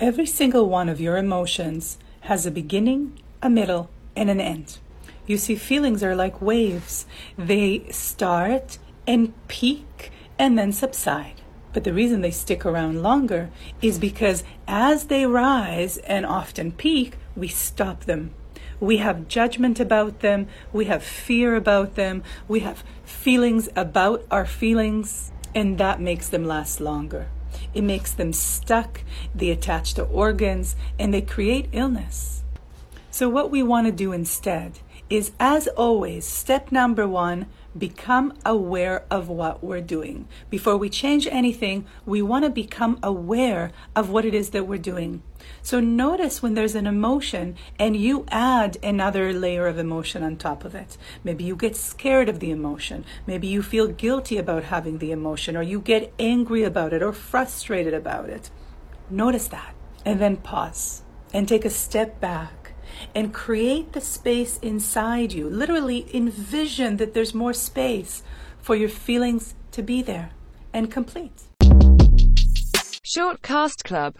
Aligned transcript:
Every 0.00 0.26
single 0.26 0.68
one 0.68 0.88
of 0.88 1.00
your 1.00 1.16
emotions 1.16 1.98
has 2.20 2.46
a 2.46 2.52
beginning, 2.52 3.18
a 3.42 3.50
middle, 3.50 3.90
and 4.14 4.30
an 4.30 4.40
end. 4.40 4.78
You 5.26 5.36
see, 5.38 5.56
feelings 5.56 6.04
are 6.04 6.14
like 6.14 6.40
waves. 6.40 7.04
They 7.36 7.84
start 7.90 8.78
and 9.08 9.34
peak 9.48 10.12
and 10.38 10.56
then 10.56 10.70
subside. 10.70 11.42
But 11.72 11.82
the 11.82 11.92
reason 11.92 12.20
they 12.20 12.30
stick 12.30 12.64
around 12.64 13.02
longer 13.02 13.50
is 13.82 13.98
because 13.98 14.44
as 14.68 15.06
they 15.06 15.26
rise 15.26 15.96
and 15.98 16.24
often 16.24 16.70
peak, 16.70 17.16
we 17.34 17.48
stop 17.48 18.04
them. 18.04 18.30
We 18.78 18.98
have 18.98 19.26
judgment 19.26 19.80
about 19.80 20.20
them. 20.20 20.46
We 20.72 20.84
have 20.84 21.02
fear 21.02 21.56
about 21.56 21.96
them. 21.96 22.22
We 22.46 22.60
have 22.60 22.84
feelings 23.04 23.68
about 23.74 24.24
our 24.30 24.46
feelings, 24.46 25.32
and 25.56 25.76
that 25.78 26.00
makes 26.00 26.28
them 26.28 26.44
last 26.44 26.80
longer. 26.80 27.26
It 27.74 27.82
makes 27.82 28.12
them 28.12 28.32
stuck, 28.32 29.02
they 29.34 29.50
attach 29.50 29.94
to 29.94 30.04
organs, 30.04 30.76
and 30.98 31.12
they 31.12 31.22
create 31.22 31.68
illness. 31.72 32.37
So, 33.18 33.28
what 33.28 33.50
we 33.50 33.64
want 33.64 33.88
to 33.88 33.92
do 33.92 34.12
instead 34.12 34.78
is, 35.10 35.32
as 35.40 35.66
always, 35.66 36.24
step 36.24 36.70
number 36.70 37.04
one 37.08 37.46
become 37.76 38.32
aware 38.46 39.06
of 39.10 39.28
what 39.28 39.60
we're 39.60 39.80
doing. 39.80 40.28
Before 40.50 40.76
we 40.76 40.88
change 40.88 41.26
anything, 41.26 41.84
we 42.06 42.22
want 42.22 42.44
to 42.44 42.48
become 42.48 42.96
aware 43.02 43.72
of 43.96 44.08
what 44.08 44.24
it 44.24 44.34
is 44.34 44.50
that 44.50 44.68
we're 44.68 44.78
doing. 44.78 45.24
So 45.62 45.80
notice 45.80 46.42
when 46.42 46.54
there's 46.54 46.76
an 46.76 46.86
emotion 46.86 47.56
and 47.76 47.96
you 47.96 48.24
add 48.28 48.76
another 48.84 49.32
layer 49.32 49.66
of 49.66 49.80
emotion 49.80 50.22
on 50.22 50.36
top 50.36 50.64
of 50.64 50.76
it. 50.76 50.96
Maybe 51.24 51.42
you 51.42 51.56
get 51.56 51.74
scared 51.74 52.28
of 52.28 52.38
the 52.38 52.52
emotion. 52.52 53.04
Maybe 53.26 53.48
you 53.48 53.64
feel 53.64 53.88
guilty 53.88 54.38
about 54.38 54.62
having 54.62 54.98
the 54.98 55.10
emotion, 55.10 55.56
or 55.56 55.62
you 55.62 55.80
get 55.80 56.14
angry 56.20 56.62
about 56.62 56.92
it 56.92 57.02
or 57.02 57.12
frustrated 57.12 57.94
about 57.94 58.28
it. 58.28 58.48
Notice 59.10 59.48
that. 59.48 59.74
And 60.04 60.20
then 60.20 60.36
pause 60.36 61.02
and 61.32 61.48
take 61.48 61.64
a 61.64 61.70
step 61.70 62.20
back 62.20 62.57
and 63.14 63.32
create 63.34 63.92
the 63.92 64.00
space 64.00 64.58
inside 64.58 65.32
you. 65.32 65.48
Literally 65.48 66.06
envision 66.14 66.96
that 66.98 67.14
there's 67.14 67.34
more 67.34 67.52
space 67.52 68.22
for 68.58 68.76
your 68.76 68.88
feelings 68.88 69.54
to 69.72 69.82
be 69.82 70.02
there 70.02 70.30
and 70.72 70.90
complete. 70.90 71.42
Shortcast 73.04 73.84
Club 73.84 74.14